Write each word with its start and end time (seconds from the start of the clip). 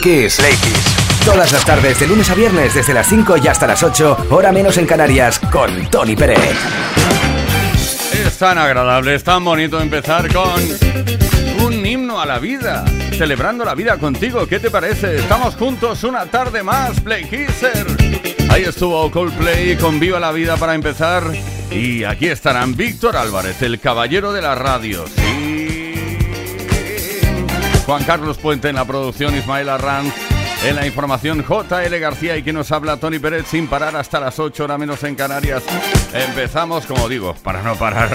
Play 0.00 0.20
Kiss. 0.20 0.38
Todas 1.24 1.50
las 1.50 1.64
tardes, 1.64 1.98
de 1.98 2.06
lunes 2.06 2.30
a 2.30 2.34
viernes, 2.34 2.74
desde 2.74 2.94
las 2.94 3.08
5 3.08 3.36
y 3.38 3.48
hasta 3.48 3.66
las 3.66 3.82
8, 3.82 4.28
hora 4.30 4.52
menos 4.52 4.76
en 4.76 4.86
Canarias, 4.86 5.40
con 5.50 5.90
Tony 5.90 6.14
Pérez. 6.14 6.38
Es 8.12 8.38
tan 8.38 8.58
agradable, 8.58 9.14
es 9.14 9.24
tan 9.24 9.44
bonito 9.44 9.80
empezar 9.80 10.32
con 10.32 10.62
un 11.64 11.84
himno 11.84 12.20
a 12.20 12.26
la 12.26 12.38
vida, 12.38 12.84
celebrando 13.16 13.64
la 13.64 13.74
vida 13.74 13.98
contigo. 13.98 14.46
¿Qué 14.46 14.60
te 14.60 14.70
parece? 14.70 15.16
Estamos 15.16 15.56
juntos 15.56 16.04
una 16.04 16.26
tarde 16.26 16.62
más, 16.62 17.00
Play 17.00 17.24
Kisser. 17.24 17.86
Ahí 18.50 18.64
estuvo 18.64 19.10
Coldplay 19.10 19.76
con 19.76 19.98
Viva 19.98 20.20
la 20.20 20.32
Vida 20.32 20.56
para 20.56 20.74
empezar. 20.74 21.24
Y 21.70 22.04
aquí 22.04 22.28
estarán 22.28 22.76
Víctor 22.76 23.16
Álvarez, 23.16 23.62
el 23.62 23.80
caballero 23.80 24.32
de 24.32 24.42
la 24.42 24.54
radio. 24.54 25.04
Juan 27.88 28.04
Carlos 28.04 28.36
Puente 28.36 28.68
en 28.68 28.74
la 28.74 28.84
producción, 28.84 29.34
Ismael 29.34 29.70
Arranz 29.70 30.12
en 30.62 30.76
la 30.76 30.86
información, 30.86 31.42
JL 31.42 31.98
García 31.98 32.36
y 32.36 32.42
quien 32.42 32.56
nos 32.56 32.70
habla, 32.70 32.98
Tony 32.98 33.18
Pérez, 33.18 33.46
sin 33.46 33.66
parar 33.66 33.96
hasta 33.96 34.20
las 34.20 34.38
8 34.38 34.64
horas 34.64 34.78
menos 34.78 35.02
en 35.04 35.14
Canarias. 35.14 35.62
Empezamos, 36.12 36.84
como 36.84 37.08
digo, 37.08 37.34
para 37.42 37.62
no 37.62 37.76
parar 37.76 38.14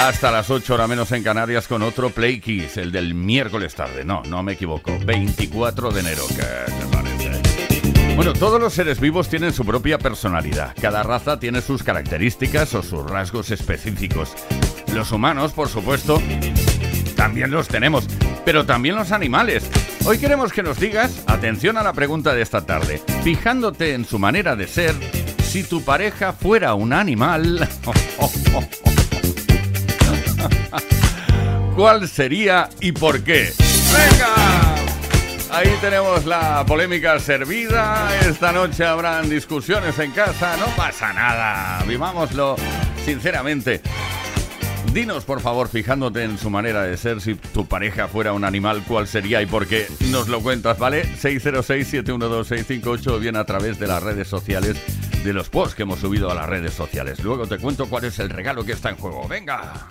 hasta 0.00 0.30
las 0.30 0.48
8 0.48 0.72
horas 0.72 0.88
menos 0.88 1.12
en 1.12 1.22
Canarias 1.22 1.68
con 1.68 1.82
otro 1.82 2.08
Play 2.08 2.40
Kiss, 2.40 2.78
el 2.78 2.90
del 2.90 3.12
miércoles 3.12 3.74
tarde. 3.74 4.02
No, 4.02 4.22
no 4.22 4.42
me 4.42 4.52
equivoco, 4.52 4.98
24 5.04 5.90
de 5.90 6.00
enero, 6.00 6.22
¿qué 6.28 6.36
te 6.72 6.96
parece? 6.96 8.16
Bueno, 8.16 8.32
todos 8.32 8.58
los 8.58 8.72
seres 8.72 8.98
vivos 8.98 9.28
tienen 9.28 9.52
su 9.52 9.66
propia 9.66 9.98
personalidad. 9.98 10.74
Cada 10.80 11.02
raza 11.02 11.38
tiene 11.38 11.60
sus 11.60 11.82
características 11.82 12.74
o 12.74 12.82
sus 12.82 13.04
rasgos 13.10 13.50
específicos. 13.50 14.32
Los 14.94 15.12
humanos, 15.12 15.52
por 15.52 15.68
supuesto, 15.68 16.18
también 17.22 17.52
los 17.52 17.68
tenemos 17.68 18.04
pero 18.44 18.66
también 18.66 18.96
los 18.96 19.12
animales. 19.12 19.62
Hoy 20.04 20.18
queremos 20.18 20.52
que 20.52 20.64
nos 20.64 20.80
digas, 20.80 21.22
atención 21.28 21.76
a 21.76 21.84
la 21.84 21.92
pregunta 21.92 22.34
de 22.34 22.42
esta 22.42 22.66
tarde, 22.66 23.00
fijándote 23.22 23.94
en 23.94 24.04
su 24.04 24.18
manera 24.18 24.56
de 24.56 24.66
ser, 24.66 24.92
si 25.44 25.62
tu 25.62 25.84
pareja 25.84 26.32
fuera 26.32 26.74
un 26.74 26.92
animal, 26.92 27.60
¿Cuál 31.76 32.08
sería 32.08 32.68
y 32.80 32.90
por 32.90 33.22
qué? 33.22 33.52
¡Venga! 33.92 34.74
Ahí 35.52 35.72
tenemos 35.80 36.26
la 36.26 36.66
polémica 36.66 37.20
servida. 37.20 38.08
Esta 38.26 38.50
noche 38.50 38.84
habrán 38.84 39.30
discusiones 39.30 39.96
en 40.00 40.10
casa. 40.10 40.56
No 40.56 40.66
pasa 40.76 41.12
nada. 41.12 41.84
Vivámoslo 41.86 42.56
sinceramente. 43.04 43.80
Dinos, 44.92 45.24
por 45.24 45.40
favor, 45.40 45.68
fijándote 45.68 46.22
en 46.22 46.36
su 46.36 46.50
manera 46.50 46.82
de 46.82 46.98
ser, 46.98 47.22
si 47.22 47.34
tu 47.34 47.64
pareja 47.64 48.08
fuera 48.08 48.34
un 48.34 48.44
animal, 48.44 48.84
¿cuál 48.86 49.08
sería 49.08 49.40
y 49.40 49.46
por 49.46 49.66
qué? 49.66 49.86
Nos 50.10 50.28
lo 50.28 50.42
cuentas, 50.42 50.78
¿vale? 50.78 51.06
606-712-658 51.16 53.06
o 53.06 53.18
bien 53.18 53.36
a 53.36 53.46
través 53.46 53.78
de 53.78 53.86
las 53.86 54.02
redes 54.02 54.28
sociales, 54.28 54.76
de 55.24 55.32
los 55.32 55.48
posts 55.48 55.74
que 55.76 55.84
hemos 55.84 56.00
subido 56.00 56.30
a 56.30 56.34
las 56.34 56.46
redes 56.46 56.74
sociales. 56.74 57.24
Luego 57.24 57.46
te 57.46 57.56
cuento 57.56 57.88
cuál 57.88 58.04
es 58.04 58.18
el 58.18 58.28
regalo 58.28 58.66
que 58.66 58.72
está 58.72 58.90
en 58.90 58.96
juego. 58.96 59.26
¡Venga! 59.26 59.88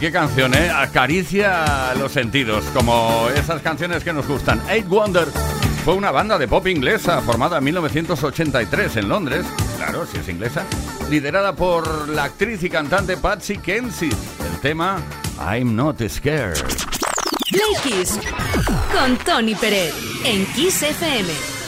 Qué 0.00 0.10
canción, 0.10 0.54
¿eh? 0.54 0.70
Acaricia 0.70 1.94
los 1.94 2.10
sentidos, 2.10 2.64
como 2.74 3.28
esas 3.36 3.60
canciones 3.60 4.02
que 4.02 4.14
nos 4.14 4.26
gustan. 4.26 4.60
Eight 4.70 4.88
Wonder 4.88 5.28
fue 5.84 5.94
una 5.94 6.10
banda 6.10 6.38
de 6.38 6.48
pop 6.48 6.66
inglesa 6.66 7.20
formada 7.20 7.58
en 7.58 7.64
1983 7.64 8.96
en 8.96 9.08
Londres, 9.08 9.46
claro, 9.76 10.06
si 10.06 10.18
es 10.18 10.28
inglesa, 10.28 10.64
liderada 11.10 11.54
por 11.54 12.08
la 12.08 12.24
actriz 12.24 12.62
y 12.62 12.70
cantante 12.70 13.18
Patsy 13.18 13.58
Kensit. 13.58 14.14
El 14.52 14.60
tema 14.60 15.02
I'm 15.38 15.76
Not 15.76 16.00
Scared. 16.08 16.64
Play 17.50 17.74
Kiss 17.82 18.18
con 18.92 19.18
Tony 19.18 19.54
Pérez 19.54 19.92
en 20.24 20.46
Kiss 20.46 20.82
FM. 20.82 21.59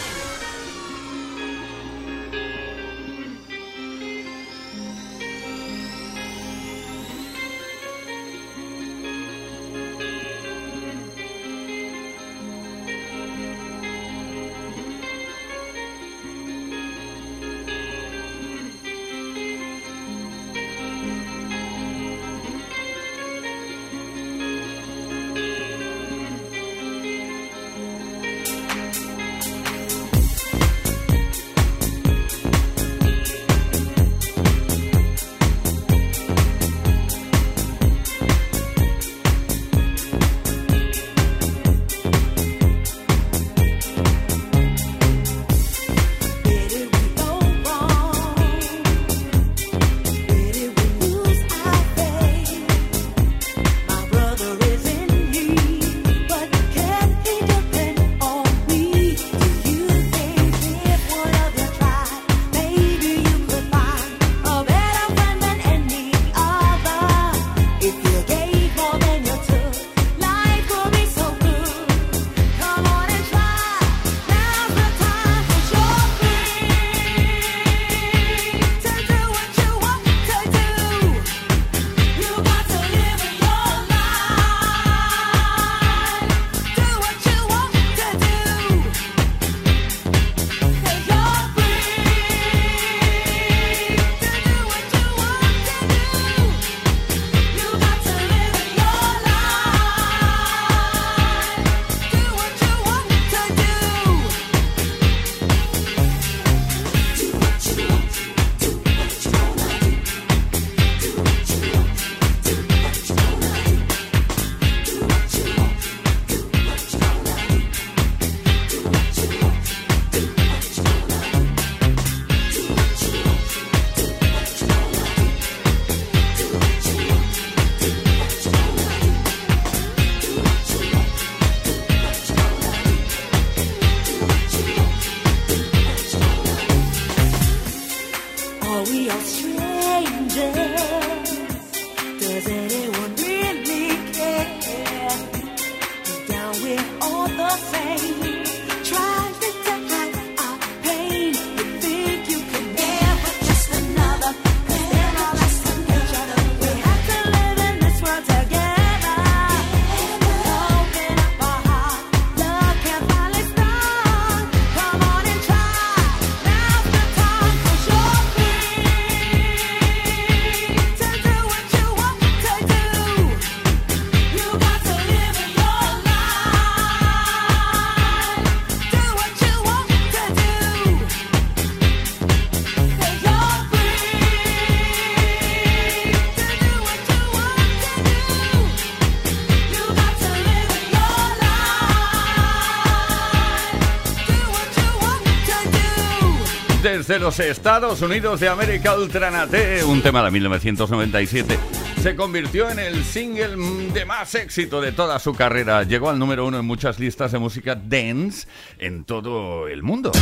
Desde 197.02 197.18
los 197.18 197.40
Estados 197.40 198.00
Unidos 198.00 198.38
de 198.38 198.48
América 198.48 198.96
Ultranate, 198.96 199.82
un 199.82 200.02
tema 200.02 200.22
de 200.22 200.30
1997. 200.30 201.58
Se 202.00 202.14
convirtió 202.14 202.70
en 202.70 202.78
el 202.78 203.04
single 203.04 203.56
de 203.92 204.04
más 204.04 204.36
éxito 204.36 204.80
de 204.80 204.92
toda 204.92 205.18
su 205.18 205.34
carrera. 205.34 205.82
Llegó 205.82 206.10
al 206.10 206.18
número 206.20 206.46
uno 206.46 206.60
en 206.60 206.64
muchas 206.64 207.00
listas 207.00 207.32
de 207.32 207.40
música 207.40 207.74
dance 207.74 208.46
en 208.78 209.02
todo 209.02 209.66
el 209.66 209.82
mundo. 209.82 210.12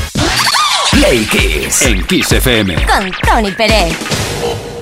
Play 0.90 1.26
Kiss 1.26 1.82
en 1.82 2.02
Kiss 2.06 2.32
FM. 2.32 2.76
Con 2.86 3.12
Tony 3.28 3.52
Pérez. 3.52 4.79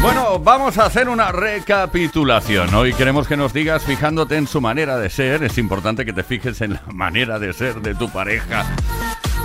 Bueno, 0.00 0.38
vamos 0.38 0.78
a 0.78 0.86
hacer 0.86 1.08
una 1.08 1.32
recapitulación. 1.32 2.72
Hoy 2.72 2.92
queremos 2.92 3.26
que 3.26 3.36
nos 3.36 3.52
digas, 3.52 3.82
fijándote 3.82 4.36
en 4.36 4.46
su 4.46 4.60
manera 4.60 4.96
de 4.96 5.10
ser, 5.10 5.42
es 5.42 5.58
importante 5.58 6.04
que 6.04 6.12
te 6.12 6.22
fijes 6.22 6.60
en 6.60 6.74
la 6.74 6.82
manera 6.92 7.40
de 7.40 7.52
ser 7.52 7.80
de 7.80 7.96
tu 7.96 8.08
pareja. 8.08 8.64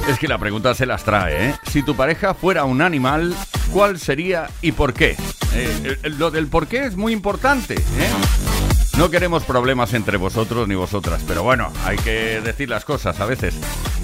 Es 0.07 0.19
que 0.19 0.27
la 0.27 0.37
pregunta 0.37 0.75
se 0.75 0.85
las 0.85 1.03
trae, 1.03 1.49
¿eh? 1.49 1.55
Si 1.71 1.81
tu 1.81 1.95
pareja 1.95 2.35
fuera 2.35 2.65
un 2.65 2.81
animal, 2.81 3.35
¿cuál 3.71 3.99
sería 3.99 4.47
y 4.61 4.73
por 4.73 4.93
qué? 4.93 5.17
Eh, 5.55 5.97
lo 6.17 6.29
del 6.29 6.47
por 6.47 6.67
qué 6.67 6.85
es 6.85 6.95
muy 6.95 7.13
importante, 7.13 7.73
¿eh? 7.75 8.52
No 8.97 9.09
queremos 9.09 9.43
problemas 9.43 9.93
entre 9.95 10.17
vosotros 10.17 10.67
ni 10.67 10.75
vosotras, 10.75 11.23
pero 11.27 11.41
bueno, 11.41 11.73
hay 11.83 11.97
que 11.97 12.39
decir 12.41 12.69
las 12.69 12.85
cosas 12.85 13.19
a 13.19 13.25
veces. 13.25 13.55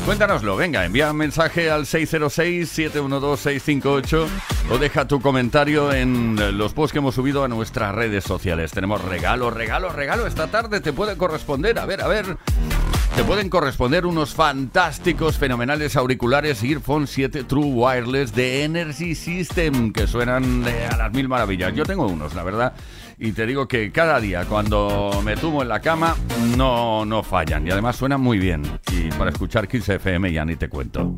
Cuéntanoslo, 0.03 0.55
venga, 0.55 0.83
envía 0.83 1.11
un 1.11 1.17
mensaje 1.17 1.69
al 1.69 1.85
606-712-658 1.85 4.27
o 4.71 4.79
deja 4.79 5.07
tu 5.07 5.21
comentario 5.21 5.93
en 5.93 6.57
los 6.57 6.73
posts 6.73 6.93
que 6.93 6.97
hemos 6.97 7.13
subido 7.13 7.43
a 7.43 7.47
nuestras 7.47 7.93
redes 7.93 8.23
sociales. 8.23 8.71
Tenemos 8.71 9.05
regalo, 9.05 9.51
regalo, 9.51 9.89
regalo. 9.89 10.25
Esta 10.25 10.47
tarde 10.47 10.81
te 10.81 10.91
puede 10.91 11.17
corresponder, 11.17 11.77
a 11.77 11.85
ver, 11.85 12.01
a 12.01 12.07
ver. 12.07 12.37
Te 13.15 13.23
pueden 13.23 13.49
corresponder 13.49 14.07
unos 14.07 14.33
fantásticos, 14.33 15.37
fenomenales 15.37 15.95
auriculares 15.97 16.63
Earphone 16.63 17.05
7 17.05 17.43
True 17.43 17.65
Wireless 17.65 18.33
de 18.33 18.63
Energy 18.63 19.13
System 19.13 19.93
que 19.93 20.07
suenan 20.07 20.65
a 20.89 20.97
las 20.97 21.11
mil 21.11 21.27
maravillas. 21.27 21.75
Yo 21.75 21.85
tengo 21.85 22.07
unos, 22.07 22.33
la 22.33 22.41
verdad 22.43 22.73
y 23.19 23.33
te 23.33 23.45
digo 23.45 23.67
que 23.67 23.91
cada 23.91 24.19
día 24.19 24.45
cuando 24.45 25.21
me 25.23 25.35
tumbo 25.35 25.61
en 25.61 25.69
la 25.69 25.81
cama 25.81 26.15
no, 26.55 27.05
no 27.05 27.21
fallan 27.21 27.67
y 27.67 27.71
además 27.71 27.97
suenan 27.97 28.21
muy 28.21 28.39
bien. 28.39 28.63
Y 28.91 29.09
para 29.09 29.31
escuchar 29.31 29.67
Kiss 29.67 29.89
FM 29.89 30.31
ya 30.31 30.45
ni 30.45 30.55
te 30.55 30.69
cuento. 30.69 31.17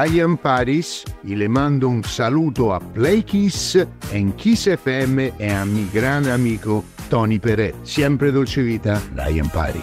Ryan 0.00 0.36
Paris 0.36 1.02
y 1.24 1.34
le 1.34 1.48
mando 1.48 1.88
un 1.88 2.04
saluto 2.04 2.72
a 2.72 2.78
Play 2.78 3.24
Kiss 3.24 3.76
en 4.12 4.32
Kiss 4.34 4.68
FM 4.68 5.32
e 5.36 5.52
a 5.52 5.64
mi 5.64 5.88
gran 5.92 6.28
amico 6.28 6.84
Tony 7.10 7.40
Peret. 7.40 7.74
Siempre 7.82 8.30
dolce 8.30 8.62
vita, 8.62 9.02
Ryan 9.16 9.50
Paris. 9.50 9.82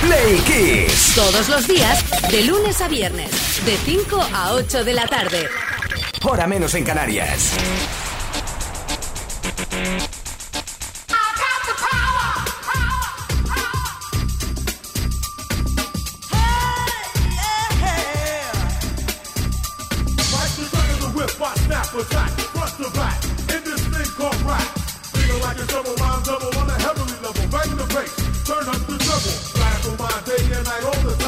Play 0.00 0.38
Kiss. 0.46 1.12
Todos 1.14 1.46
los 1.50 1.68
días, 1.68 2.02
de 2.30 2.44
lunes 2.44 2.80
a 2.80 2.88
viernes, 2.88 3.30
de 3.66 3.76
5 3.76 4.18
a 4.32 4.54
8 4.54 4.82
de 4.82 4.94
la 4.94 5.06
tarde. 5.06 5.46
Hora 6.24 6.46
menos 6.46 6.74
en 6.74 6.84
Canarias. 6.84 7.52
Rebel. 29.18 29.32
Flash 29.54 29.82
for 29.82 29.96
my 29.96 30.20
day 30.24 30.56
and 30.56 30.64
night 30.64 30.84
the 31.02 31.27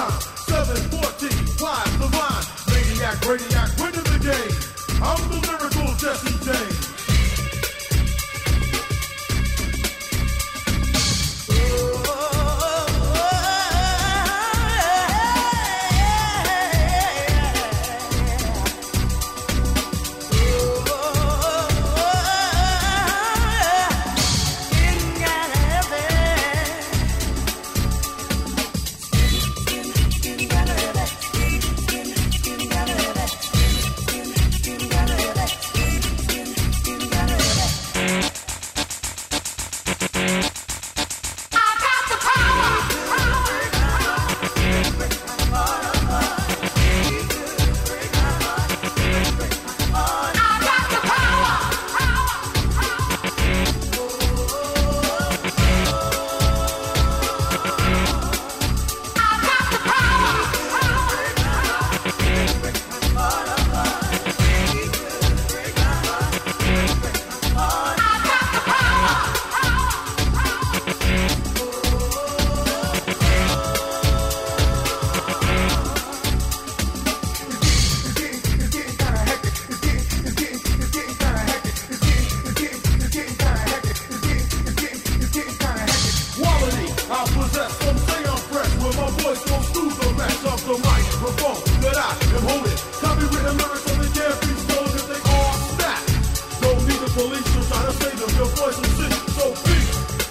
the 97.43 97.51
police 97.51 97.69
to 97.69 97.93
save 97.93 98.19
them 98.19 98.31
Your 98.37 98.47
voice 98.57 98.77
will 98.77 98.85
sing, 98.85 99.13
so 99.35 99.53
please 99.63 99.89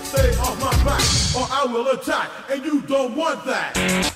Stay 0.07 0.29
off 0.37 0.59
my 0.59 0.71
back 0.83 1.01
Or 1.35 1.47
I 1.51 1.65
will 1.71 1.87
attack 1.89 2.29
And 2.49 2.63
you 2.65 2.81
don't 2.81 3.15
want 3.15 3.45
that 3.45 4.09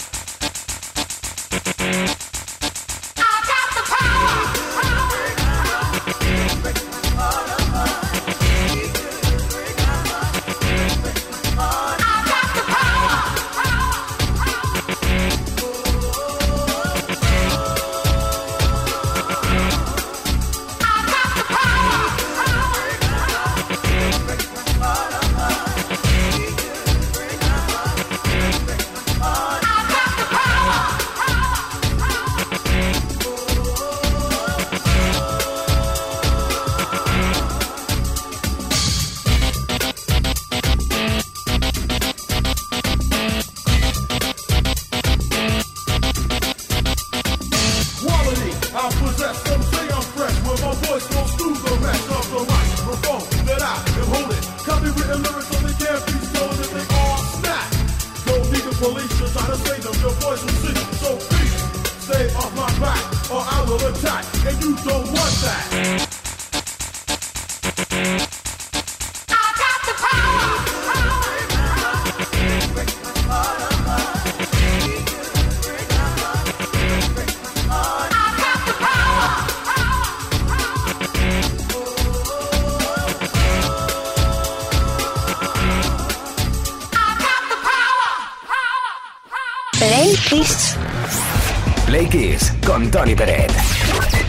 con 92.73 92.89
Tony 92.89 93.13
Peret. 93.13 93.51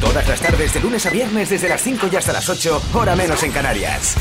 Todas 0.02 0.28
las 0.28 0.38
tardes 0.38 0.74
de 0.74 0.80
lunes 0.80 1.06
a 1.06 1.08
viernes 1.08 1.48
desde 1.48 1.66
las 1.66 1.80
5 1.80 2.08
y 2.12 2.16
hasta 2.16 2.30
las 2.30 2.46
8, 2.46 2.82
hora 2.92 3.16
menos 3.16 3.42
en 3.42 3.50
Canarias. 3.50 4.16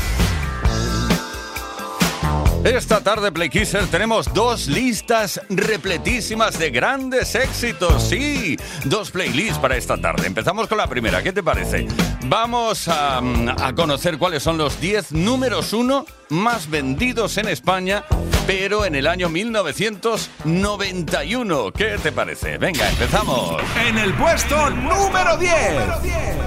Esta 2.64 3.02
tarde, 3.02 3.30
Play 3.30 3.50
Kisser, 3.50 3.86
tenemos 3.88 4.32
dos 4.32 4.66
listas 4.66 5.42
repletísimas 5.50 6.58
de 6.58 6.70
grandes 6.70 7.34
éxitos. 7.34 8.02
Sí, 8.02 8.56
dos 8.86 9.10
playlists 9.10 9.58
para 9.58 9.76
esta 9.76 9.98
tarde. 9.98 10.26
Empezamos 10.26 10.68
con 10.68 10.78
la 10.78 10.86
primera. 10.86 11.22
¿Qué 11.22 11.34
te 11.34 11.42
parece? 11.42 11.86
Vamos 12.24 12.88
a, 12.88 13.18
a 13.18 13.74
conocer 13.74 14.16
cuáles 14.16 14.42
son 14.42 14.56
los 14.56 14.80
10 14.80 15.12
números 15.12 15.74
uno 15.74 16.06
más 16.30 16.70
vendidos 16.70 17.36
en 17.36 17.48
España, 17.48 18.04
pero 18.46 18.84
en 18.84 18.94
el 18.94 19.06
año 19.06 19.28
1991. 19.28 21.72
¿Qué 21.72 21.96
te 22.02 22.12
parece? 22.12 22.58
Venga, 22.58 22.88
empezamos. 22.90 23.62
En 23.86 23.98
el 23.98 24.14
puesto 24.14 24.70
número 24.70 25.36
10. 25.36 25.52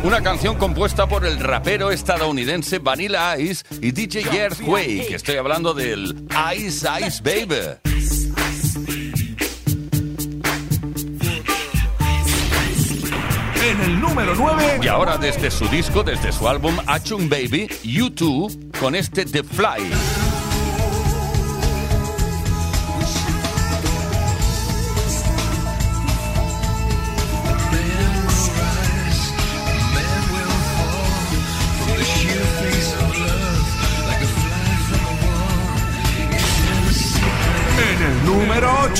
Una 0.04 0.22
canción 0.22 0.58
compuesta 0.58 1.08
por 1.08 1.26
el 1.26 1.40
rapero 1.40 1.92
estadounidense 1.92 2.80
Vanilla 2.80 3.38
Ice 3.38 3.64
y 3.82 3.92
DJ 3.92 4.24
Earthquake. 4.32 5.14
Estoy 5.14 5.36
hablando 5.38 5.74
del 5.74 6.28
Ice 6.56 6.88
Ice 7.06 7.22
Baby. 7.24 7.78
En 13.64 13.82
el 13.82 14.00
número 14.00 14.34
9. 14.36 14.80
Y 14.82 14.88
ahora 14.88 15.18
desde 15.18 15.52
su 15.52 15.68
disco, 15.68 16.02
desde 16.04 16.32
su 16.32 16.48
álbum 16.48 16.78
Achung 16.86 17.28
Baby, 17.28 17.68
U2, 17.84 18.78
con 18.80 18.96
este 18.96 19.26
The 19.26 19.44
Fly. 19.44 20.27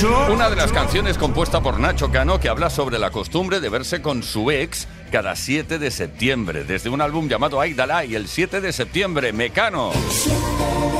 Una 0.04 0.48
de 0.48 0.54
las 0.54 0.70
canciones 0.70 1.18
compuesta 1.18 1.60
por 1.60 1.80
Nacho 1.80 2.12
Cano 2.12 2.38
que 2.38 2.48
habla 2.48 2.70
sobre 2.70 3.00
la 3.00 3.10
costumbre 3.10 3.58
de 3.58 3.68
verse 3.68 4.00
con 4.00 4.22
su 4.22 4.52
ex 4.52 4.86
cada 5.10 5.34
7 5.34 5.80
de 5.80 5.90
septiembre, 5.90 6.62
desde 6.62 6.88
un 6.88 7.00
álbum 7.00 7.28
llamado 7.28 7.60
Aidalay, 7.60 8.14
el 8.14 8.28
7 8.28 8.60
de 8.60 8.72
septiembre, 8.72 9.32
Mecano. 9.32 9.90
7 10.08 10.36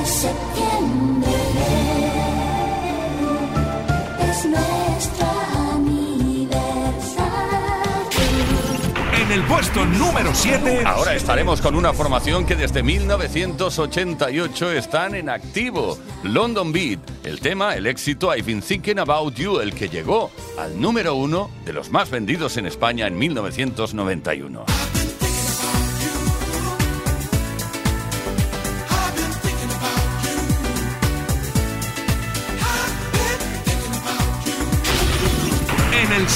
de 0.01 0.07
septiembre 0.07 1.31
es 4.31 4.45
nuestro 4.47 5.48
el 9.39 9.45
puesto 9.45 9.85
número 9.85 10.35
7. 10.35 10.83
Ahora 10.85 11.15
estaremos 11.15 11.61
con 11.61 11.77
una 11.77 11.93
formación 11.93 12.45
que 12.45 12.57
desde 12.57 12.83
1988 12.83 14.73
están 14.73 15.15
en 15.15 15.29
activo. 15.29 15.97
London 16.25 16.73
Beat, 16.73 16.99
el 17.25 17.39
tema, 17.39 17.77
el 17.77 17.87
éxito 17.87 18.35
I've 18.35 18.43
Been 18.43 18.61
Thinking 18.61 18.99
About 18.99 19.35
You, 19.35 19.61
el 19.61 19.75
que 19.75 19.89
llegó 19.89 20.33
al 20.59 20.81
número 20.81 21.15
uno 21.15 21.51
de 21.65 21.73
los 21.73 21.91
más 21.91 22.11
vendidos 22.11 22.57
en 22.57 22.67
España 22.67 23.07
en 23.07 23.17
1991. 23.17 24.78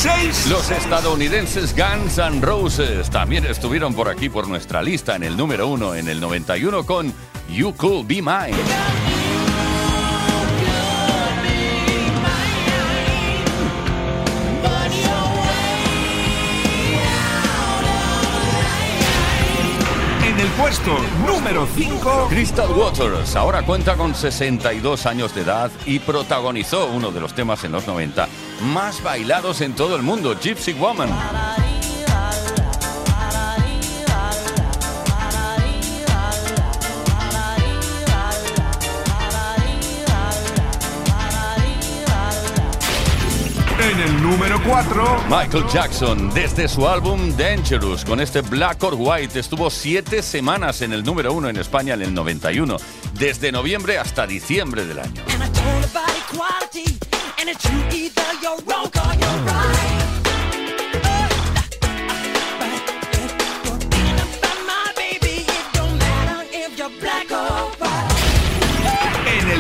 En 0.05 0.11
el 0.11 0.33
6. 0.33 0.47
Los 0.51 0.71
estadounidenses 0.71 1.77
Guns 1.77 2.19
N' 2.19 2.41
Roses 2.41 3.09
también 3.11 3.45
estuvieron 3.45 3.95
por 3.95 4.09
aquí 4.09 4.29
por 4.29 4.49
nuestra 4.49 4.83
lista 4.83 5.15
en 5.17 5.23
el 5.23 5.37
número 5.37 5.69
uno 5.69 5.95
en 5.95 6.09
el 6.09 6.21
91 6.21 6.85
con 6.85 7.13
You 7.49 7.75
Could 7.77 8.07
Be 8.07 8.17
Mine. 8.17 8.57
En 20.27 20.41
el 20.41 20.49
puesto 20.59 20.97
número 21.27 21.69
5. 21.77 22.27
Crystal 22.29 22.71
Waters 22.71 23.37
ahora 23.37 23.63
cuenta 23.63 23.95
con 23.97 24.15
62 24.15 25.07
años 25.07 25.35
de 25.35 25.43
edad 25.43 25.71
y 25.87 26.01
protagonizó 26.01 26.87
uno 26.87 27.13
de 27.13 27.21
los 27.21 27.35
temas 27.35 27.63
en 27.65 27.73
los 27.73 27.87
90 27.87 28.27
más 28.63 29.03
bailados 29.03 29.61
en 29.61 29.75
todo 29.75 29.97
el 29.97 30.03
mundo, 30.03 30.39
Gypsy 30.39 30.73
Woman. 30.73 31.11
En 43.81 44.01
el 44.01 44.23
número 44.23 44.63
4. 44.65 45.25
Michael 45.29 45.65
Jackson, 45.73 46.31
desde 46.33 46.69
su 46.69 46.87
álbum 46.87 47.37
Dangerous, 47.37 48.05
con 48.05 48.21
este 48.21 48.41
Black 48.41 48.83
or 48.85 48.95
White, 48.97 49.41
estuvo 49.41 49.71
siete 49.71 50.23
semanas 50.23 50.83
en 50.83 50.93
el 50.93 51.03
número 51.03 51.33
uno 51.33 51.49
en 51.49 51.57
España 51.57 51.95
en 51.95 52.03
el 52.03 52.15
91, 52.15 52.77
desde 53.15 53.51
noviembre 53.51 53.99
hasta 53.99 54.27
diciembre 54.27 54.87
del 54.87 55.01
año. 55.01 55.23
And 57.43 57.51
it's 57.51 57.65
you 57.65 58.07
either 58.07 58.23
you're 58.41 58.57
wrong 58.69 58.87
or 58.87 59.15
you're 59.15 59.22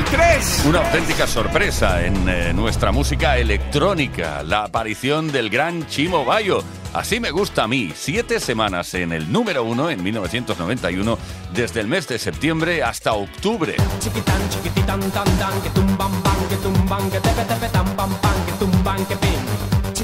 2003. 0.03 0.65
Una 0.67 0.79
auténtica 0.81 1.27
sorpresa 1.27 2.05
en 2.05 2.29
eh, 2.29 2.53
nuestra 2.53 2.93
música 2.93 3.37
electrónica, 3.37 4.43
la 4.43 4.65
aparición 4.65 5.31
del 5.31 5.51
gran 5.51 5.87
Chimo 5.87 6.25
Bayo. 6.25 6.62
Así 6.93 7.21
me 7.21 7.31
gusta 7.31 7.65
a 7.65 7.69
mí, 7.69 7.93
siete 7.95 8.41
semanas 8.41 8.95
en 8.95 9.12
el 9.12 9.31
número 9.31 9.65
uno 9.65 9.91
en 9.91 10.03
1991, 10.03 11.19
desde 11.55 11.81
el 11.81 11.87
mes 11.87 12.09
de 12.09 12.19
septiembre 12.19 12.83
hasta 12.83 13.12
octubre. 13.12 13.77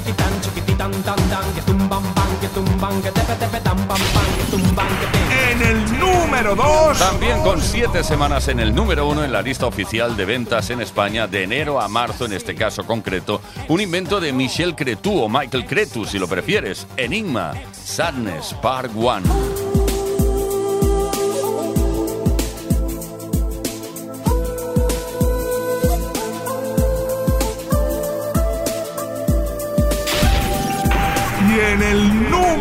Chiquitán, 0.09 0.41
chiquititán, 0.41 0.91
tan, 1.03 1.29
tan, 1.29 1.53
que 1.53 1.61
tumban, 1.61 2.01
pan, 2.15 2.27
que 2.41 2.47
tumban, 2.47 2.99
que 2.99 3.11
tepe, 3.11 3.35
tepe, 3.35 3.59
tan, 3.61 3.77
pam, 3.77 3.99
pam, 3.99 4.25
que 4.37 4.43
tumban, 4.49 4.87
que 4.87 5.05
pim. 5.05 5.21
En 5.51 5.61
el 5.61 5.99
número 5.99 6.55
2. 6.55 6.97
También 6.97 7.39
con 7.43 7.61
siete 7.61 8.03
semanas 8.03 8.47
en 8.47 8.59
el 8.59 8.73
número 8.73 9.07
uno 9.07 9.23
en 9.23 9.31
la 9.31 9.43
lista 9.43 9.67
oficial 9.67 10.17
de 10.17 10.25
ventas 10.25 10.71
en 10.71 10.81
España 10.81 11.27
de 11.27 11.43
enero 11.43 11.79
a 11.79 11.87
marzo, 11.87 12.25
en 12.25 12.33
este 12.33 12.55
caso 12.55 12.87
concreto, 12.87 13.39
un 13.67 13.81
invento 13.81 14.19
de 14.19 14.33
Michel 14.33 14.75
Cretu 14.75 15.21
o 15.21 15.29
Michael 15.29 15.67
Cretu, 15.67 16.05
si 16.05 16.17
lo 16.17 16.27
prefieres, 16.27 16.87
Enigma, 16.97 17.53
Sadness 17.71 18.55
Part 18.55 18.89
1. 18.95 19.68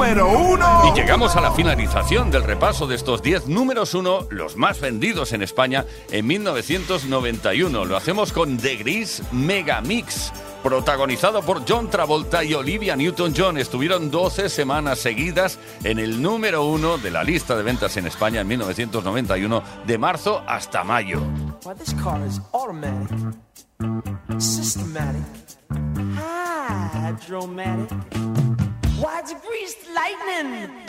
Número 0.09 0.39
1. 0.39 0.83
Y 0.87 0.99
llegamos 0.99 1.37
a 1.37 1.41
la 1.43 1.53
finalización 1.53 2.31
del 2.31 2.43
repaso 2.43 2.87
de 2.87 2.95
estos 2.95 3.23
10 3.23 3.49
números 3.49 3.93
1, 3.93 4.29
los 4.31 4.57
más 4.57 4.81
vendidos 4.81 5.35
en 5.35 5.43
España 5.43 5.85
en 6.11 6.27
1991. 6.27 7.85
Lo 7.85 7.95
hacemos 7.95 8.33
con 8.33 8.57
The 8.57 8.77
Gris 8.77 9.23
Mega 9.33 9.83
Mix. 9.83 10.33
Protagonizado 10.63 11.43
por 11.43 11.63
John 11.69 11.91
Travolta 11.91 12.43
y 12.43 12.55
Olivia 12.55 12.97
Newton-John, 12.97 13.59
estuvieron 13.59 14.11
12 14.11 14.49
semanas 14.49 14.99
seguidas 14.99 15.59
en 15.85 15.99
el 15.99 16.23
número 16.23 16.65
1 16.65 16.99
de 16.99 17.11
la 17.11 17.23
lista 17.23 17.55
de 17.55 17.63
ventas 17.63 17.97
en 17.99 18.07
España 18.07 18.41
en 18.41 18.49
1991, 18.49 19.63
de 19.87 19.99
marzo 19.99 20.43
hasta 20.47 20.85
mayo. 20.85 21.21
Why, 21.65 21.75
this 21.75 21.95
car 22.03 22.21
is 22.27 22.41
automatic, 22.53 23.37
systematic, 24.39 25.23
hydromatic. 26.95 28.68
Why'd 29.01 29.29
you 29.31 29.37
lightning? 29.95 30.89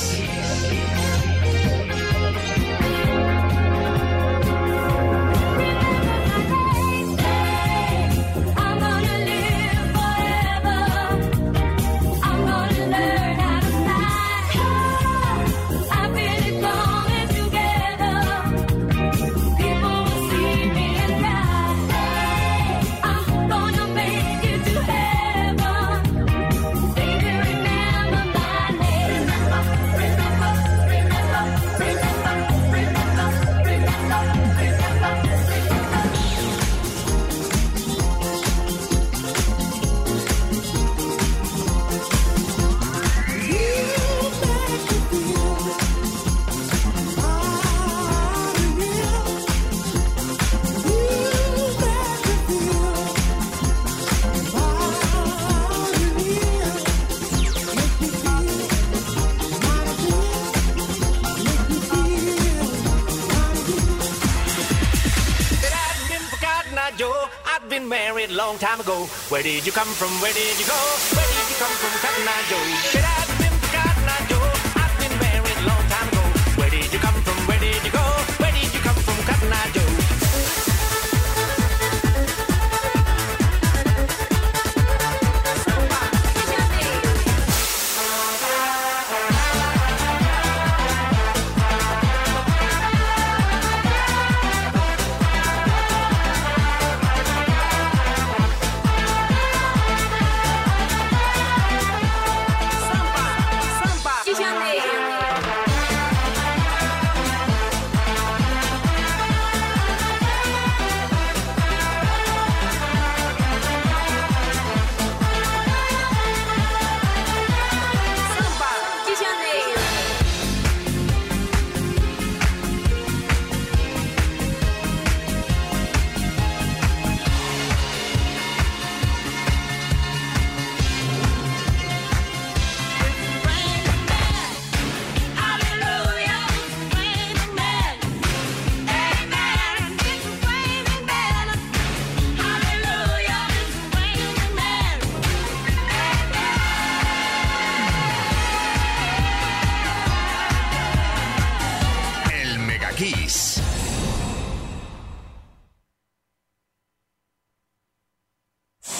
time 68.61 68.79
ago. 68.79 69.05
Where 69.29 69.41
did 69.41 69.65
you 69.65 69.71
come 69.71 69.87
from? 69.87 70.11
Where 70.21 70.31
did 70.31 70.59
you 70.59 70.65
go? 70.67 70.77
Where 71.17 71.25
did 71.25 71.49
you 71.49 71.57
come 71.57 71.73
from, 71.81 71.93
Cotton 71.99 72.27
Eye 72.27 72.45
Joe? 72.47 72.91
Get 72.93 73.03
out! 73.03 73.20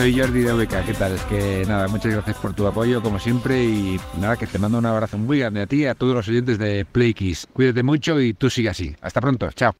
soy 0.00 0.18
Jordi 0.18 0.40
de 0.40 0.52
VK. 0.54 0.86
¿Qué 0.86 0.94
tal? 0.94 1.12
Es 1.12 1.20
que 1.24 1.62
nada, 1.68 1.86
muchas 1.88 2.10
gracias 2.10 2.36
por 2.38 2.54
tu 2.54 2.66
apoyo, 2.66 3.02
como 3.02 3.18
siempre. 3.18 3.62
Y 3.62 4.00
nada, 4.18 4.36
que 4.36 4.46
te 4.46 4.58
mando 4.58 4.78
un 4.78 4.86
abrazo 4.86 5.18
muy 5.18 5.40
grande 5.40 5.60
a 5.60 5.66
ti 5.66 5.82
y 5.82 5.86
a 5.86 5.94
todos 5.94 6.14
los 6.14 6.26
oyentes 6.26 6.58
de 6.58 6.86
Play 6.86 7.12
Kiss. 7.12 7.46
Cuídate 7.52 7.82
mucho 7.82 8.18
y 8.18 8.32
tú 8.32 8.48
sigue 8.48 8.70
así. 8.70 8.96
Hasta 9.02 9.20
pronto. 9.20 9.50
Chao. 9.52 9.74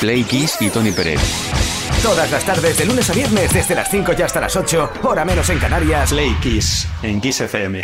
Play 0.00 0.22
Kiss 0.24 0.58
y 0.60 0.68
Tony 0.68 0.92
Pérez. 0.92 1.18
Todas 2.02 2.30
las 2.30 2.44
tardes, 2.44 2.76
de 2.76 2.84
lunes 2.84 3.08
a 3.08 3.14
viernes, 3.14 3.52
desde 3.54 3.74
las 3.74 3.90
5 3.90 4.12
y 4.18 4.22
hasta 4.22 4.40
las 4.40 4.54
8, 4.54 4.90
hora 5.04 5.24
menos 5.24 5.48
en 5.48 5.58
Canarias. 5.58 6.10
Play 6.10 6.34
Kiss, 6.42 6.86
en 7.02 7.22
Kiss 7.22 7.40
FM. 7.40 7.82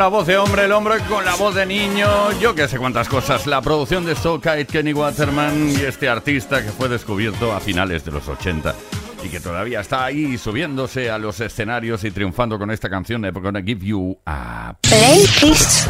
la 0.00 0.08
voz 0.08 0.26
de 0.26 0.38
hombre, 0.38 0.64
el 0.64 0.72
hombre 0.72 0.94
con 1.10 1.26
la 1.26 1.34
voz 1.34 1.54
de 1.54 1.66
niño, 1.66 2.08
yo 2.40 2.54
que 2.54 2.66
sé 2.68 2.78
cuántas 2.78 3.06
cosas. 3.06 3.46
La 3.46 3.60
producción 3.60 4.06
de 4.06 4.16
Soulkite, 4.16 4.64
Kenny 4.64 4.94
Waterman 4.94 5.68
y 5.68 5.74
este 5.82 6.08
artista 6.08 6.64
que 6.64 6.70
fue 6.70 6.88
descubierto 6.88 7.52
a 7.52 7.60
finales 7.60 8.02
de 8.06 8.12
los 8.12 8.26
80 8.26 8.74
y 9.22 9.28
que 9.28 9.40
todavía 9.40 9.80
está 9.80 10.06
ahí 10.06 10.38
subiéndose 10.38 11.10
a 11.10 11.18
los 11.18 11.38
escenarios 11.40 12.02
y 12.04 12.12
triunfando 12.12 12.58
con 12.58 12.70
esta 12.70 12.88
canción 12.88 13.24
I'm 13.24 13.42
Gonna 13.42 13.60
Give 13.60 13.84
You 13.84 14.16
a 14.24 14.74
Play 14.80 15.26
Kiss. 15.38 15.86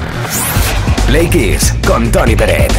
Play 1.07 1.31
Kiss 1.31 1.73
con 1.87 2.11
Tony 2.11 2.35
Peret. 2.35 2.73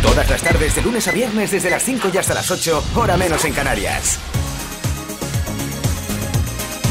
Todas 0.00 0.30
las 0.30 0.42
tardes 0.42 0.76
de 0.76 0.82
lunes 0.82 1.08
a 1.08 1.10
viernes 1.10 1.50
desde 1.50 1.70
las 1.70 1.82
5 1.82 2.08
y 2.14 2.18
hasta 2.18 2.34
las 2.34 2.48
8, 2.48 2.84
hora 2.94 3.16
menos 3.16 3.44
en 3.44 3.52
Canarias. 3.52 4.20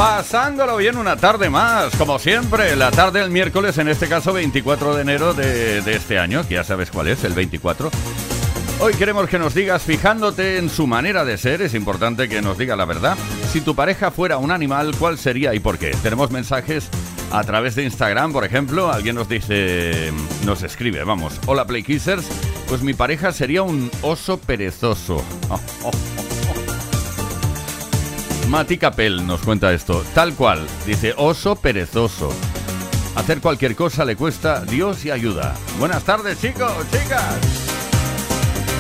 Pasándolo 0.02 0.78
bien 0.78 0.98
una 0.98 1.16
tarde 1.16 1.52
más, 1.52 1.96
como 1.96 2.18
siempre, 2.18 2.76
la 2.76 2.90
tarde 2.90 3.20
del 3.20 3.30
miércoles, 3.30 3.78
en 3.78 3.88
este 3.88 4.08
caso 4.08 4.34
24 4.34 4.96
de 4.96 5.02
enero 5.04 5.36
de, 5.36 5.78
este 5.86 6.18
año, 6.18 6.42
que 6.48 6.56
ya 6.56 6.64
sabes 6.64 6.90
cuál 6.90 7.08
es, 7.08 7.24
el 7.24 7.34
24. 7.34 7.92
Hoy 8.80 8.94
queremos 8.96 9.30
que 9.30 9.38
nos 9.38 9.54
digas, 9.54 9.84
fijándote 9.84 10.58
en 10.58 10.72
su 10.72 10.88
manera 10.88 11.24
de 11.24 11.38
ser, 11.38 11.62
es 11.62 11.76
importante 11.76 12.28
que 12.28 12.42
nos 12.42 12.58
diga 12.58 12.76
la 12.76 12.86
verdad, 12.86 13.16
si 13.54 13.62
tu 13.62 13.76
pareja 13.76 14.10
fuera 14.10 14.40
un 14.40 14.50
animal, 14.50 14.96
¿cuál 14.98 15.20
sería 15.20 15.54
y 15.54 15.60
por 15.60 15.78
qué? 15.78 15.92
Tenemos 16.02 16.32
mensajes 16.32 16.90
a 17.32 17.44
través 17.44 17.76
de 17.76 17.84
Instagram, 17.84 18.34
por 18.34 18.44
ejemplo, 18.44 18.92
alguien 18.92 19.16
nos 19.16 19.30
dice, 19.30 20.12
nos 20.48 20.64
escribe, 20.64 21.04
vamos, 21.04 21.40
hola 21.46 21.68
Playkissers, 21.68 22.26
pues 22.68 22.82
mi 22.82 22.96
pareja 22.96 23.32
sería 23.32 23.62
un 23.62 23.92
oso 24.02 24.40
perezoso. 24.40 25.24
Oh, 25.52 25.60
oh, 25.84 25.92
oh. 26.18 26.31
Mati 28.50 28.78
Capel 28.78 29.26
nos 29.26 29.42
cuenta 29.42 29.74
esto, 29.74 30.04
tal 30.14 30.36
cual, 30.36 30.60
dice 30.86 31.14
oso 31.18 31.56
perezoso. 31.56 32.30
Hacer 33.16 33.42
cualquier 33.42 33.76
cosa 33.76 34.06
le 34.06 34.16
cuesta 34.16 34.64
Dios 34.66 35.06
y 35.06 35.12
ayuda. 35.12 35.56
Buenas 35.80 36.04
tardes 36.04 36.40
chicos, 36.40 36.74
chicas. 36.92 37.71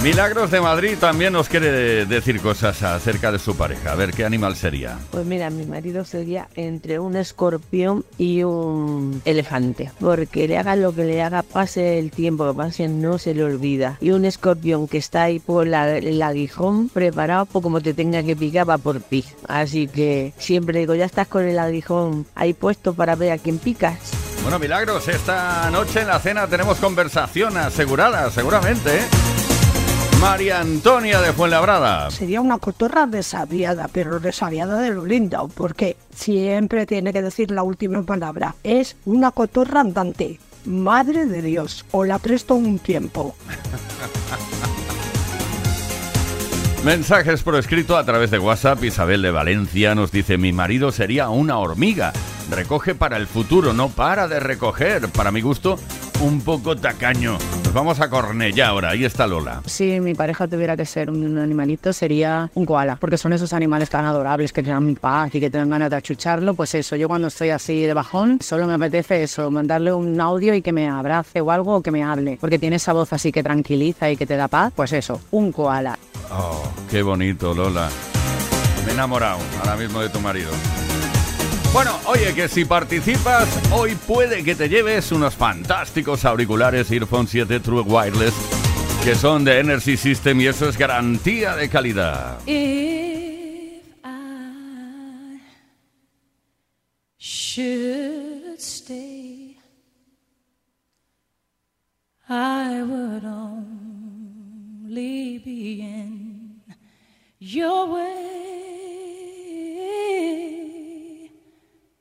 Milagros 0.03 0.49
de 0.49 0.59
Madrid 0.61 0.97
también 0.99 1.31
nos 1.33 1.47
quiere 1.47 2.07
decir 2.07 2.41
cosas 2.41 2.81
acerca 2.81 3.31
de 3.31 3.37
su 3.37 3.55
pareja. 3.55 3.91
A 3.91 3.95
ver 3.95 4.13
qué 4.13 4.25
animal 4.25 4.55
sería. 4.55 4.97
Pues 5.11 5.27
mira, 5.27 5.51
mi 5.51 5.63
marido 5.67 6.05
sería 6.05 6.47
entre 6.55 6.97
un 6.97 7.15
escorpión 7.15 8.03
y 8.17 8.41
un 8.41 9.21
elefante. 9.25 9.91
Porque 9.99 10.47
le 10.47 10.57
haga 10.57 10.75
lo 10.75 10.95
que 10.95 11.03
le 11.03 11.21
haga, 11.21 11.43
pase 11.43 11.99
el 11.99 12.09
tiempo 12.09 12.47
que 12.49 12.57
pase, 12.57 12.87
no 12.87 13.19
se 13.19 13.35
le 13.35 13.43
olvida. 13.43 13.97
Y 14.01 14.09
un 14.09 14.25
escorpión 14.25 14.87
que 14.87 14.97
está 14.97 15.21
ahí 15.23 15.37
por 15.37 15.67
la- 15.67 15.95
el 15.95 16.19
aguijón, 16.23 16.89
preparado, 16.89 17.45
pues 17.45 17.61
como 17.61 17.79
te 17.79 17.93
tenga 17.93 18.23
que 18.23 18.35
picar, 18.35 18.67
va 18.67 18.79
por 18.79 19.01
pi. 19.01 19.23
Así 19.47 19.87
que 19.87 20.33
siempre 20.39 20.79
digo, 20.79 20.95
ya 20.95 21.05
estás 21.05 21.27
con 21.27 21.43
el 21.47 21.59
aguijón 21.59 22.25
ahí 22.33 22.53
puesto 22.55 22.95
para 22.95 23.15
ver 23.15 23.33
a 23.33 23.37
quién 23.37 23.59
picas. 23.59 23.99
Bueno, 24.41 24.57
Milagros, 24.57 25.07
esta 25.07 25.69
noche 25.69 26.01
en 26.01 26.07
la 26.07 26.17
cena 26.17 26.47
tenemos 26.47 26.79
conversación 26.79 27.55
asegurada, 27.57 28.31
seguramente. 28.31 28.97
¿eh? 28.97 29.03
María 30.21 30.61
Antonia 30.61 31.19
de 31.19 31.33
Fuenlabrada. 31.33 32.11
Sería 32.11 32.41
una 32.41 32.59
cotorra 32.59 33.07
desaviada, 33.07 33.89
pero 33.91 34.19
desaviada 34.19 34.79
de 34.79 34.91
lo 34.91 35.03
lindo, 35.03 35.49
porque 35.55 35.97
siempre 36.13 36.85
tiene 36.85 37.11
que 37.11 37.23
decir 37.23 37.49
la 37.49 37.63
última 37.63 38.03
palabra. 38.03 38.53
Es 38.63 38.97
una 39.05 39.31
cotorra 39.31 39.81
andante. 39.81 40.39
Madre 40.65 41.25
de 41.25 41.41
Dios, 41.41 41.85
o 41.89 42.05
la 42.05 42.19
presto 42.19 42.53
un 42.53 42.77
tiempo. 42.77 43.35
Mensajes 46.85 47.41
por 47.41 47.55
escrito 47.55 47.97
a 47.97 48.05
través 48.05 48.29
de 48.29 48.37
WhatsApp. 48.37 48.83
Isabel 48.83 49.23
de 49.23 49.31
Valencia 49.31 49.95
nos 49.95 50.11
dice, 50.11 50.37
mi 50.37 50.53
marido 50.53 50.91
sería 50.91 51.29
una 51.29 51.57
hormiga. 51.57 52.13
Recoge 52.51 52.95
para 52.95 53.15
el 53.15 53.27
futuro, 53.27 53.71
no 53.71 53.87
para 53.87 54.27
de 54.27 54.41
recoger. 54.41 55.07
Para 55.07 55.31
mi 55.31 55.39
gusto, 55.39 55.79
un 56.19 56.41
poco 56.41 56.75
tacaño. 56.75 57.37
Nos 57.63 57.73
vamos 57.73 58.01
a 58.01 58.09
Cornellá 58.09 58.67
ahora. 58.67 58.89
Ahí 58.89 59.05
está 59.05 59.25
Lola. 59.25 59.61
Si 59.65 60.01
mi 60.01 60.13
pareja 60.15 60.49
tuviera 60.49 60.75
que 60.75 60.85
ser 60.85 61.09
un 61.09 61.37
animalito, 61.37 61.93
sería 61.93 62.51
un 62.53 62.65
koala, 62.65 62.97
porque 62.97 63.17
son 63.17 63.31
esos 63.31 63.53
animales 63.53 63.89
tan 63.89 64.03
adorables 64.03 64.51
que 64.51 64.61
te 64.63 64.69
dan 64.69 64.95
paz 64.95 65.33
y 65.33 65.39
que 65.39 65.49
te 65.49 65.59
dan 65.59 65.69
ganas 65.69 65.89
de 65.91 65.95
achucharlo. 65.95 66.53
Pues 66.53 66.75
eso, 66.75 66.97
yo 66.97 67.07
cuando 67.07 67.29
estoy 67.29 67.51
así 67.51 67.83
de 67.83 67.93
bajón, 67.93 68.39
solo 68.41 68.67
me 68.67 68.73
apetece 68.73 69.23
eso, 69.23 69.49
mandarle 69.49 69.93
un 69.93 70.19
audio 70.19 70.53
y 70.53 70.61
que 70.61 70.73
me 70.73 70.89
abrace 70.89 71.39
o 71.39 71.51
algo 71.51 71.77
o 71.77 71.81
que 71.81 71.91
me 71.91 72.03
hable, 72.03 72.37
porque 72.41 72.59
tiene 72.59 72.75
esa 72.75 72.91
voz 72.91 73.13
así 73.13 73.31
que 73.31 73.43
tranquiliza 73.43 74.11
y 74.11 74.17
que 74.17 74.25
te 74.25 74.35
da 74.35 74.49
paz. 74.49 74.73
Pues 74.75 74.91
eso, 74.91 75.21
un 75.31 75.53
koala. 75.53 75.97
Oh, 76.29 76.61
qué 76.89 77.01
bonito, 77.01 77.53
Lola. 77.53 77.89
Me 78.83 78.91
he 78.91 78.93
enamorado 78.93 79.39
ahora 79.59 79.77
mismo 79.77 80.01
de 80.01 80.09
tu 80.09 80.19
marido. 80.19 80.51
Bueno, 81.73 81.97
oye, 82.05 82.33
que 82.33 82.47
si 82.47 82.65
participas, 82.65 83.47
hoy 83.71 83.95
puede 83.95 84.43
que 84.43 84.55
te 84.55 84.67
lleves 84.67 85.11
unos 85.11 85.35
fantásticos 85.35 86.25
auriculares 86.25 86.91
Earphone 86.91 87.27
7 87.27 87.59
True 87.61 87.81
Wireless 87.81 88.33
que 89.03 89.15
son 89.15 89.43
de 89.43 89.59
Energy 89.59 89.97
System 89.97 90.41
y 90.41 90.47
eso 90.47 90.69
es 90.69 90.77
garantía 90.77 91.55
de 91.55 91.69
calidad. 91.69 92.37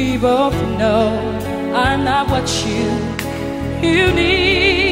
We 0.00 0.16
both 0.16 0.54
know 0.78 1.10
I'm 1.74 2.04
not 2.04 2.30
what 2.30 2.48
you 2.64 2.88
you 3.86 4.10
need. 4.14 4.89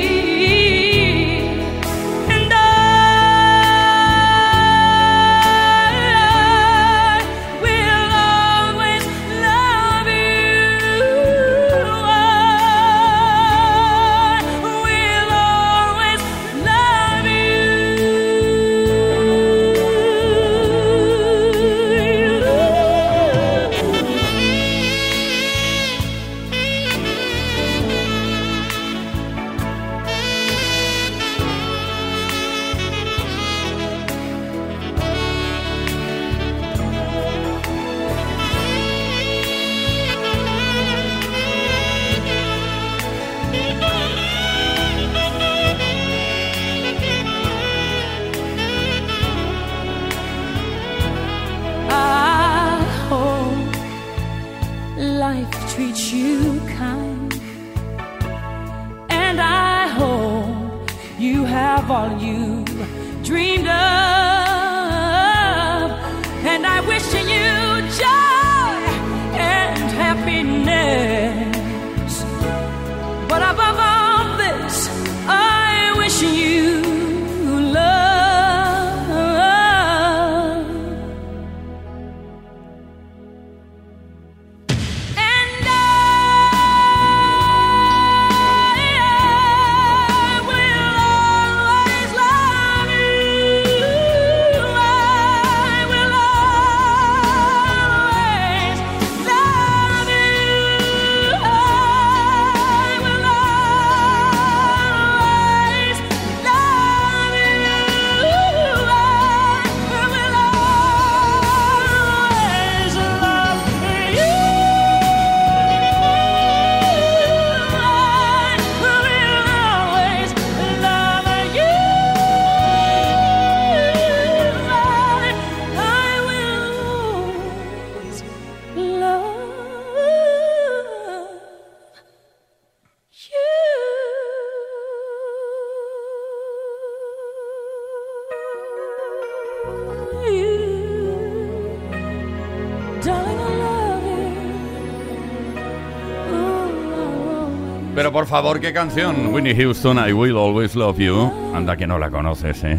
Favor, 148.28 148.60
¿qué 148.60 148.72
canción? 148.72 149.32
Winnie 149.32 149.54
Houston, 149.56 149.98
I 150.06 150.12
Will 150.12 150.36
Always 150.36 150.74
Love 150.76 150.98
You. 150.98 151.32
Anda 151.54 151.76
que 151.76 151.86
no 151.86 151.98
la 151.98 152.10
conoces, 152.10 152.62
¿eh? 152.64 152.78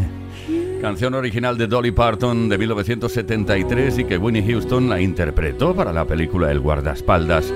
Canción 0.81 1.13
original 1.13 1.57
de 1.57 1.67
Dolly 1.67 1.91
Parton 1.91 2.47
de 2.47 2.57
1973 2.57 3.99
y 3.99 4.03
que 4.05 4.17
Winnie 4.17 4.43
Houston 4.49 4.87
la 4.89 5.01
interpretó 5.01 5.75
para 5.75 5.91
la 5.91 6.05
película 6.05 6.49
El 6.51 6.59
guardaespaldas 6.61 7.53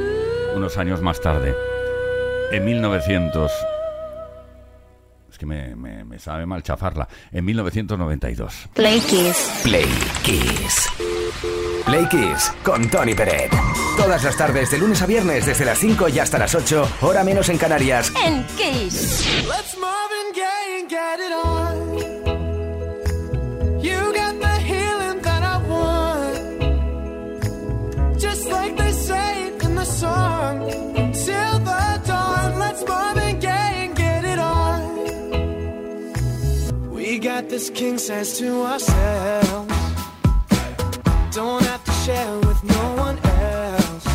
unos 0.55 0.77
años 0.77 1.01
más 1.01 1.21
tarde. 1.21 1.55
En 2.51 2.65
1900... 2.65 3.51
Es 5.31 5.37
que 5.39 5.45
me, 5.45 5.75
me- 5.75 6.03
me 6.03 6.19
sabe 6.19 6.45
mal 6.45 6.61
chafarla. 6.61 7.07
En 7.31 7.45
1992. 7.45 8.69
Play 8.73 8.99
Kiss. 8.99 9.61
Play 9.63 9.85
Kiss. 10.23 10.89
Play 11.85 12.07
Kiss 12.07 12.51
con 12.63 12.89
Tony 12.89 13.13
Peret. 13.13 13.51
Todas 13.97 14.23
las 14.23 14.37
tardes, 14.37 14.71
de 14.71 14.77
lunes 14.77 15.01
a 15.01 15.05
viernes, 15.05 15.45
desde 15.45 15.65
las 15.65 15.77
5 15.79 16.07
y 16.09 16.19
hasta 16.19 16.37
las 16.37 16.55
8, 16.55 16.89
hora 17.01 17.23
menos 17.23 17.49
en 17.49 17.57
Canarias. 17.57 18.11
En 18.25 18.45
Kiss. 18.55 19.25
Let's 19.47 19.77
Marvin 19.77 20.31
Gaye 20.33 20.79
and 20.79 20.89
get 20.89 21.19
it 21.19 21.33
on. 21.43 21.99
You 23.81 24.13
got 24.13 24.39
the 24.39 24.59
healing 24.59 25.21
that 25.21 25.43
I 25.43 25.57
want. 25.67 26.37
Just 28.19 28.49
like 28.49 28.77
they 28.77 28.93
say 28.93 29.51
in 29.61 29.75
the 29.75 29.85
song. 29.85 30.69
Till 31.13 31.59
the 31.59 32.01
dawn, 32.07 32.59
let's 32.59 32.83
Marvin 32.87 33.39
Gaye 33.39 33.85
and 33.85 33.95
get 33.95 34.23
it 34.23 34.39
on. 34.39 34.81
We 36.91 37.19
got 37.19 37.49
this 37.49 37.69
king 37.69 37.97
size 37.97 38.37
to 38.39 38.63
ourselves. 38.63 39.72
Don't 41.33 41.63
have 41.63 41.83
to 41.83 41.91
share 42.05 42.37
with 42.41 42.63
no 42.63 42.95
one 42.95 43.17
else. 43.25 44.05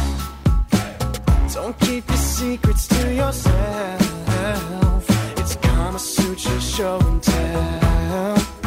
Don't 1.53 1.77
keep 1.81 2.09
your 2.09 2.17
secrets 2.17 2.87
to 2.87 3.13
yourself. 3.13 5.05
It's 5.37 5.57
Kama 5.57 5.99
Sutra 5.99 6.61
show 6.61 7.01
and 7.01 7.21
tell. 7.21 8.58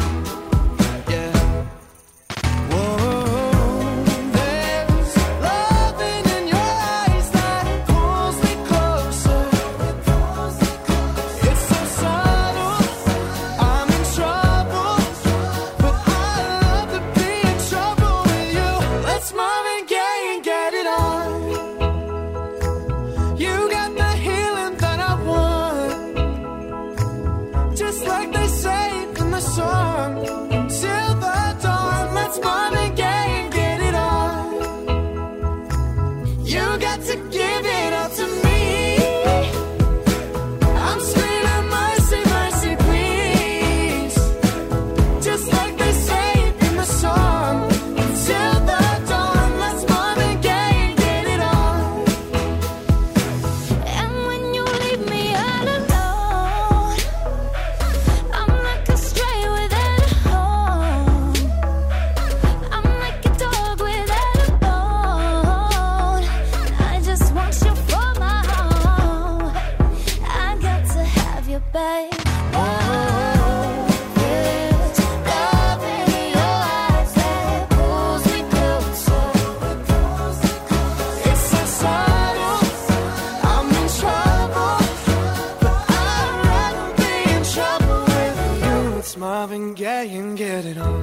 Marvin 89.42 89.74
Gaye 89.74 90.08
and 90.18 90.38
get 90.38 90.64
it 90.64 90.78
on. 90.78 91.02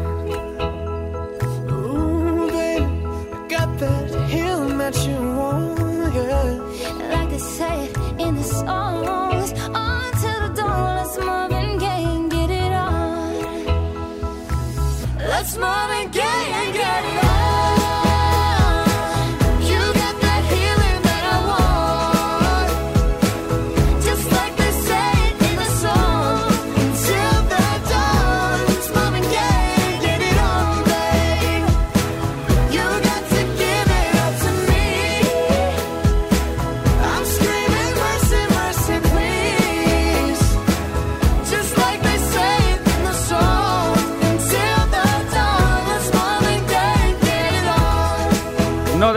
Ooh, 1.70 2.48
baby, 2.50 2.86
I 2.86 3.48
got 3.50 3.78
that 3.80 4.30
healing 4.30 4.78
that 4.78 4.96
you 5.06 5.18
want, 5.36 6.16
yeah. 6.16 6.44
Like 7.12 7.30
they 7.32 7.38
say 7.38 7.90
in 8.18 8.36
the 8.36 8.44
songs, 8.44 9.52
on 9.76 10.12
to 10.24 10.32
the 10.44 10.54
dawn, 10.56 10.96
let's 10.96 11.18
Marvin 11.18 11.80
Gaye 11.80 12.06
and 12.16 12.32
get 12.32 12.50
it 12.50 12.72
on. 12.72 13.34
Let's 15.18 15.58
Gaye 15.58 16.00
and 16.00 16.14
get 16.14 16.76
it 16.76 16.76
on. 16.76 16.79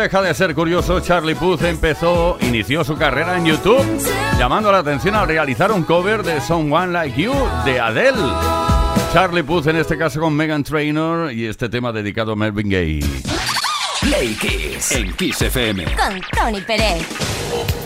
Deja 0.03 0.21
de 0.21 0.35
ser 0.35 0.53
curioso, 0.55 0.99
Charlie 0.99 1.37
Puth 1.37 1.63
empezó, 1.63 2.37
inició 2.41 2.83
su 2.83 2.97
carrera 2.97 3.37
en 3.37 3.47
YouTube, 3.47 3.87
llamando 4.37 4.73
la 4.73 4.79
atención 4.79 5.15
al 5.15 5.29
realizar 5.29 5.71
un 5.71 5.85
cover 5.85 6.25
de 6.25 6.41
Someone 6.41 6.93
Like 6.93 7.23
You 7.23 7.33
de 7.65 7.79
Adele. 7.79 8.19
Charlie 9.13 9.45
Puth 9.45 9.69
en 9.69 9.77
este 9.77 9.97
caso 9.97 10.19
con 10.21 10.35
Megan 10.35 10.65
Trainor 10.65 11.33
y 11.33 11.47
este 11.47 11.69
tema 11.69 11.93
dedicado 11.93 12.33
a 12.33 12.37
Melvin 12.37 12.69
Gaye. 12.69 13.05
Play 14.01 14.35
Kiss 14.35 14.91
en 14.91 15.13
Kiss 15.13 15.41
FM. 15.41 15.85
Con 15.85 16.21
Tony 16.33 16.61
Pérez. 16.63 17.82